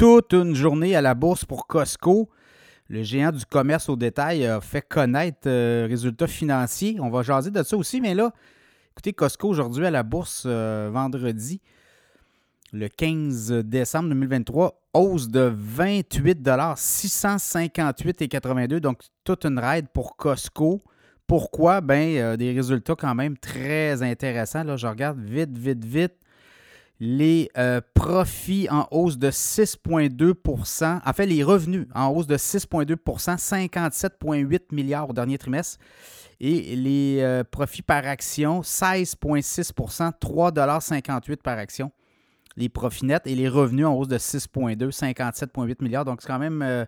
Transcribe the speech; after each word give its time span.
toute 0.00 0.32
une 0.32 0.54
journée 0.54 0.96
à 0.96 1.02
la 1.02 1.14
bourse 1.14 1.44
pour 1.44 1.66
Costco. 1.66 2.30
Le 2.88 3.02
géant 3.02 3.32
du 3.32 3.44
commerce 3.44 3.90
au 3.90 3.96
détail 3.96 4.46
a 4.46 4.62
fait 4.62 4.80
connaître 4.80 5.46
euh, 5.46 5.86
résultats 5.86 6.26
financiers. 6.26 6.96
On 7.00 7.10
va 7.10 7.20
jaser 7.20 7.50
de 7.50 7.62
ça 7.62 7.76
aussi, 7.76 8.00
mais 8.00 8.14
là, 8.14 8.32
écoutez, 8.92 9.12
Costco 9.12 9.46
aujourd'hui 9.46 9.84
à 9.84 9.90
la 9.90 10.02
bourse 10.02 10.44
euh, 10.46 10.88
vendredi, 10.90 11.60
le 12.72 12.88
15 12.88 13.50
décembre 13.66 14.08
2023, 14.08 14.80
hausse 14.94 15.28
de 15.28 15.52
28 15.54 16.46
658,82 16.46 18.80
donc 18.80 19.02
toute 19.22 19.44
une 19.44 19.58
raide 19.58 19.88
pour 19.92 20.16
Costco. 20.16 20.82
Pourquoi? 21.26 21.82
Ben, 21.82 22.16
euh, 22.16 22.38
des 22.38 22.54
résultats 22.54 22.94
quand 22.94 23.14
même 23.14 23.36
très 23.36 24.02
intéressants. 24.02 24.64
Là, 24.64 24.78
je 24.78 24.86
regarde 24.86 25.20
vite, 25.20 25.58
vite, 25.58 25.84
vite 25.84 26.14
les 27.00 27.50
euh, 27.56 27.80
profits 27.94 28.68
en 28.70 28.86
hausse 28.90 29.16
de 29.16 29.30
6,2% 29.30 31.00
En 31.04 31.12
fait, 31.14 31.24
les 31.24 31.42
revenus 31.42 31.86
en 31.94 32.08
hausse 32.08 32.26
de 32.26 32.36
6,2% 32.36 32.94
57,8 33.38 34.60
milliards 34.72 35.08
au 35.08 35.14
dernier 35.14 35.38
trimestre. 35.38 35.78
Et 36.40 36.76
les 36.76 37.18
euh, 37.20 37.42
profits 37.42 37.82
par 37.82 38.06
action, 38.06 38.60
16,6% 38.60 40.12
3,58% 40.20 41.36
par 41.36 41.58
action. 41.58 41.90
Les 42.56 42.68
profits 42.68 43.06
nets 43.06 43.26
et 43.26 43.34
les 43.34 43.48
revenus 43.48 43.86
en 43.86 43.94
hausse 43.94 44.08
de 44.08 44.18
6,2 44.18 44.90
57,8 44.90 45.76
milliards. 45.82 46.04
Donc, 46.04 46.20
c'est 46.20 46.28
quand 46.28 46.38
même 46.38 46.60
euh, 46.60 46.84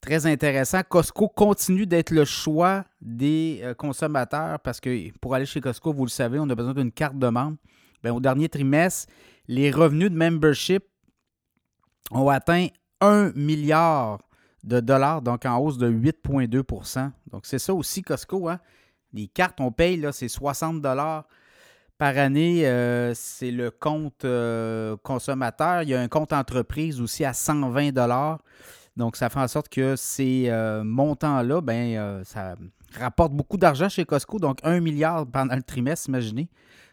très 0.00 0.26
intéressant. 0.26 0.80
Costco 0.88 1.28
continue 1.28 1.86
d'être 1.86 2.10
le 2.10 2.24
choix 2.24 2.84
des 3.00 3.62
consommateurs 3.78 4.58
parce 4.60 4.80
que 4.80 5.12
pour 5.20 5.36
aller 5.36 5.46
chez 5.46 5.60
Costco, 5.60 5.92
vous 5.92 6.04
le 6.04 6.10
savez, 6.10 6.40
on 6.40 6.50
a 6.50 6.54
besoin 6.56 6.74
d'une 6.74 6.90
carte 6.90 7.18
de 7.18 7.28
membre. 7.28 7.56
Ben, 8.02 8.12
au 8.12 8.20
dernier 8.20 8.48
trimestre, 8.48 9.12
les 9.48 9.70
revenus 9.70 10.10
de 10.10 10.16
membership 10.16 10.84
ont 12.10 12.28
atteint 12.28 12.68
1 13.00 13.32
milliard 13.34 14.20
de 14.64 14.80
dollars, 14.80 15.22
donc 15.22 15.46
en 15.46 15.58
hausse 15.58 15.78
de 15.78 15.90
8,2% 15.90 17.10
Donc, 17.30 17.46
c'est 17.46 17.58
ça 17.58 17.72
aussi, 17.72 18.02
Costco. 18.02 18.48
Hein? 18.48 18.60
Les 19.12 19.28
cartes, 19.28 19.60
on 19.60 19.72
paye, 19.72 19.96
là, 19.96 20.12
c'est 20.12 20.28
60 20.28 20.82
dollars 20.82 21.26
par 21.96 22.16
année. 22.18 22.66
Euh, 22.66 23.12
c'est 23.14 23.50
le 23.50 23.70
compte 23.70 24.24
euh, 24.24 24.96
consommateur. 25.02 25.82
Il 25.82 25.90
y 25.90 25.94
a 25.94 26.00
un 26.00 26.08
compte 26.08 26.32
entreprise 26.32 27.00
aussi 27.00 27.24
à 27.24 27.32
120 27.32 27.92
dollars. 27.92 28.40
Donc, 28.96 29.16
ça 29.16 29.28
fait 29.28 29.38
en 29.38 29.48
sorte 29.48 29.68
que 29.68 29.94
ces 29.96 30.46
euh, 30.48 30.82
montants-là, 30.82 31.60
ben, 31.60 32.22
ça 32.24 32.56
rapporte 32.98 33.32
beaucoup 33.32 33.56
d'argent 33.56 33.88
chez 33.88 34.04
Costco. 34.04 34.38
Donc, 34.38 34.58
1 34.64 34.80
milliard 34.80 35.26
pendant 35.26 35.54
le 35.54 35.62
trimestre, 35.62 36.08
imaginez. 36.08 36.48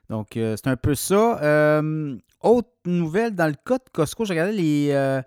Donc, 0.09 0.37
euh, 0.37 0.55
c'est 0.55 0.69
un 0.69 0.75
peu 0.75 0.95
ça. 0.95 1.41
Euh, 1.41 2.15
autre 2.41 2.69
nouvelle, 2.85 3.33
dans 3.33 3.47
le 3.47 3.55
cas 3.65 3.77
de 3.77 3.89
Costco, 3.91 4.25
je 4.25 4.31
regardais 4.31 4.53
les, 4.53 4.89
euh, 4.91 5.21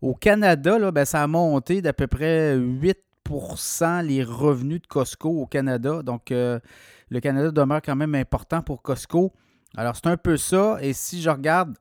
au 0.00 0.14
Canada, 0.14 0.78
là, 0.78 0.90
ben, 0.90 1.04
ça 1.04 1.22
a 1.22 1.26
monté 1.26 1.82
d'à 1.82 1.92
peu 1.92 2.06
près 2.06 2.56
8% 2.56 4.02
les 4.02 4.24
revenus 4.24 4.82
de 4.82 4.86
Costco 4.86 5.28
au 5.28 5.46
Canada. 5.46 6.02
Donc, 6.02 6.30
le 6.30 7.20
Canada 7.20 7.50
demeure 7.50 7.82
quand 7.82 7.96
même 7.96 8.14
important 8.14 8.62
pour 8.62 8.82
Costco. 8.82 9.32
Alors, 9.76 9.96
c'est 9.96 10.06
un 10.06 10.16
peu 10.16 10.36
ça. 10.36 10.78
Et 10.80 10.92
si 10.92 11.22
je 11.22 11.30
regarde, 11.30 11.76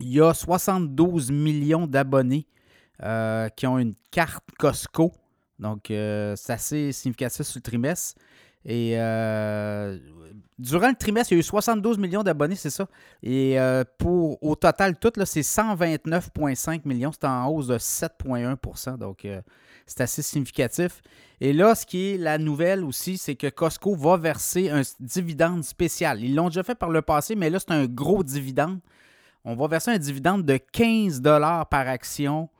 il 0.00 0.12
y 0.12 0.20
a 0.20 0.34
72 0.34 1.30
millions 1.30 1.86
d'abonnés 1.86 2.46
qui 3.56 3.66
ont 3.66 3.78
une 3.78 3.94
carte 4.10 4.44
Costco. 4.58 5.12
Donc, 5.58 5.84
c'est 5.86 6.50
assez 6.50 6.92
significatif 6.92 7.46
sur 7.46 7.58
le 7.58 7.62
trimestre. 7.62 8.20
Et 8.64 8.96
durant 10.58 10.88
le 10.88 10.94
trimestre, 10.94 11.32
il 11.32 11.36
y 11.36 11.38
a 11.38 11.40
eu 11.40 11.44
72 11.44 11.98
millions 11.98 12.22
d'abonnés, 12.22 12.56
c'est 12.56 12.70
ça. 12.70 12.88
Et 13.22 13.58
euh, 13.60 13.84
pour 13.98 14.42
au 14.42 14.56
total, 14.56 14.98
tout, 14.98 15.12
c'est 15.24 15.40
129,5 15.40 16.80
millions. 16.84 17.12
C'est 17.12 17.26
en 17.26 17.46
hausse 17.48 17.68
de 17.68 17.78
7,1% 17.78 18.98
Donc, 18.98 19.24
euh, 19.24 19.40
c'est 19.86 20.00
assez 20.00 20.22
significatif. 20.22 21.00
Et 21.40 21.52
là, 21.52 21.74
ce 21.74 21.86
qui 21.86 22.10
est 22.10 22.18
la 22.18 22.38
nouvelle 22.38 22.84
aussi, 22.84 23.18
c'est 23.18 23.36
que 23.36 23.46
Costco 23.46 23.94
va 23.94 24.16
verser 24.16 24.70
un 24.70 24.82
dividende 25.00 25.62
spécial. 25.62 26.22
Ils 26.22 26.34
l'ont 26.34 26.48
déjà 26.48 26.64
fait 26.64 26.74
par 26.74 26.90
le 26.90 27.02
passé, 27.02 27.36
mais 27.36 27.50
là, 27.50 27.60
c'est 27.60 27.70
un 27.70 27.86
gros 27.86 28.24
dividende. 28.24 28.80
On 29.44 29.54
va 29.54 29.68
verser 29.68 29.92
un 29.92 29.98
dividende 29.98 30.44
de 30.44 30.56
15 30.56 31.22
par 31.22 31.88
action 31.88 32.48
euh, 32.52 32.57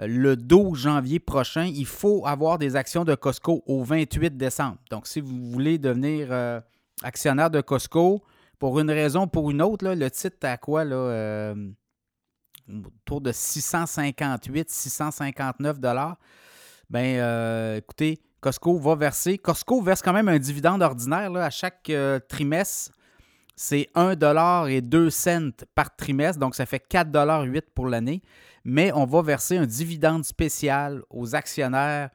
le 0.00 0.36
12 0.36 0.78
janvier 0.78 1.18
prochain. 1.18 1.64
Il 1.64 1.86
faut 1.86 2.26
avoir 2.26 2.58
des 2.58 2.76
actions 2.76 3.04
de 3.04 3.14
Costco 3.14 3.62
au 3.66 3.84
28 3.84 4.36
décembre. 4.36 4.78
Donc, 4.90 5.06
si 5.06 5.20
vous 5.20 5.50
voulez 5.50 5.78
devenir 5.78 6.32
actionnaire 7.02 7.50
de 7.50 7.60
Costco. 7.60 8.22
Pour 8.58 8.78
une 8.78 8.90
raison 8.90 9.22
ou 9.22 9.26
pour 9.26 9.50
une 9.50 9.62
autre, 9.62 9.88
le 9.88 10.10
titre 10.10 10.46
à 10.46 10.58
quoi? 10.58 10.84
Euh, 10.84 11.54
autour 12.68 13.20
de 13.20 13.32
658, 13.32 14.70
659 14.70 15.80
dollars. 15.80 16.18
Ben, 16.90 17.16
euh, 17.18 17.78
écoutez, 17.78 18.20
Costco 18.40 18.78
va 18.78 18.96
verser. 18.96 19.38
Costco 19.38 19.80
verse 19.80 20.02
quand 20.02 20.12
même 20.12 20.28
un 20.28 20.38
dividende 20.38 20.82
ordinaire 20.82 21.34
à 21.36 21.50
chaque 21.50 21.88
euh, 21.88 22.18
trimestre. 22.28 22.92
C'est 23.62 23.90
1 23.94 24.16
et 24.68 24.80
2 24.80 25.10
cents 25.10 25.50
par 25.74 25.94
trimestre, 25.94 26.40
donc 26.40 26.54
ça 26.54 26.64
fait 26.64 26.82
4,8 26.90 27.60
pour 27.74 27.88
l'année. 27.88 28.22
Mais 28.64 28.90
on 28.94 29.04
va 29.04 29.20
verser 29.20 29.58
un 29.58 29.66
dividende 29.66 30.24
spécial 30.24 31.02
aux 31.10 31.34
actionnaires 31.34 32.08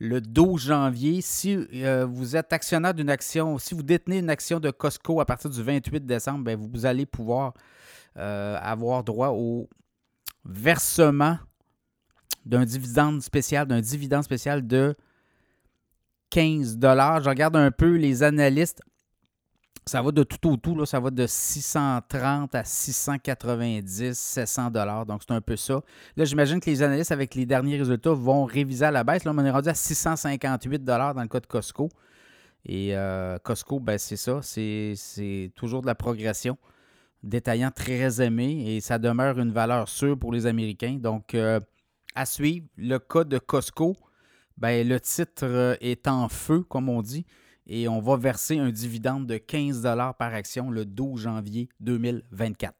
le 0.00 0.20
12 0.20 0.60
janvier. 0.60 1.20
Si 1.20 1.56
euh, 1.74 2.04
vous 2.04 2.34
êtes 2.34 2.52
actionnaire 2.52 2.92
d'une 2.92 3.08
action, 3.08 3.56
si 3.56 3.74
vous 3.74 3.84
détenez 3.84 4.18
une 4.18 4.30
action 4.30 4.58
de 4.58 4.72
Costco 4.72 5.20
à 5.20 5.26
partir 5.26 5.48
du 5.48 5.62
28 5.62 6.04
décembre, 6.04 6.42
ben, 6.42 6.58
vous 6.58 6.84
allez 6.84 7.06
pouvoir 7.06 7.54
euh, 8.16 8.58
avoir 8.60 9.04
droit 9.04 9.28
au 9.28 9.70
versement 10.44 11.38
d'un 12.44 12.64
dividende 12.64 13.22
spécial, 13.22 13.68
d'un 13.68 13.80
dividende 13.80 14.24
spécial 14.24 14.66
de 14.66 14.96
15 16.30 16.78
Je 16.82 17.28
regarde 17.28 17.54
un 17.54 17.70
peu 17.70 17.94
les 17.94 18.24
analystes. 18.24 18.82
Ça 19.86 20.02
va 20.02 20.12
de 20.12 20.22
tout 20.22 20.48
au 20.48 20.56
tout, 20.56 20.76
là, 20.76 20.86
ça 20.86 21.00
va 21.00 21.10
de 21.10 21.26
630 21.26 22.54
à 22.54 22.64
690, 22.64 24.16
700 24.16 24.70
dollars. 24.70 25.06
Donc, 25.06 25.22
c'est 25.26 25.34
un 25.34 25.40
peu 25.40 25.56
ça. 25.56 25.80
Là, 26.16 26.24
j'imagine 26.24 26.60
que 26.60 26.70
les 26.70 26.82
analystes, 26.82 27.12
avec 27.12 27.34
les 27.34 27.46
derniers 27.46 27.78
résultats, 27.78 28.12
vont 28.12 28.44
réviser 28.44 28.84
à 28.84 28.90
la 28.90 29.02
baisse. 29.02 29.24
Là, 29.24 29.32
on 29.34 29.44
est 29.44 29.50
rendu 29.50 29.68
à 29.68 29.74
658 29.74 30.84
dollars 30.84 31.14
dans 31.14 31.22
le 31.22 31.28
cas 31.28 31.40
de 31.40 31.46
Costco. 31.46 31.88
Et 32.66 32.96
euh, 32.96 33.38
Costco, 33.38 33.80
ben, 33.80 33.98
c'est 33.98 34.16
ça. 34.16 34.40
C'est 34.42 35.52
toujours 35.56 35.80
de 35.80 35.86
la 35.86 35.94
progression. 35.94 36.58
Détaillant 37.22 37.70
très 37.70 38.22
aimé 38.22 38.76
et 38.76 38.80
ça 38.80 38.98
demeure 38.98 39.38
une 39.38 39.52
valeur 39.52 39.88
sûre 39.88 40.18
pour 40.18 40.32
les 40.32 40.46
Américains. 40.46 40.98
Donc, 41.00 41.34
euh, 41.34 41.60
à 42.14 42.26
suivre, 42.26 42.66
le 42.76 42.98
cas 42.98 43.24
de 43.24 43.38
Costco, 43.38 43.96
ben, 44.56 44.86
le 44.86 45.00
titre 45.00 45.44
euh, 45.44 45.74
est 45.80 46.06
en 46.06 46.28
feu, 46.28 46.62
comme 46.62 46.88
on 46.88 47.02
dit 47.02 47.26
et 47.70 47.88
on 47.88 48.00
va 48.00 48.16
verser 48.16 48.58
un 48.58 48.70
dividende 48.70 49.26
de 49.26 49.38
15 49.38 49.82
par 50.18 50.34
action 50.34 50.70
le 50.70 50.84
12 50.84 51.20
janvier 51.20 51.68
2024. 51.78 52.74